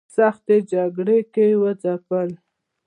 [0.15, 2.29] سختو جګړو کې وځپل.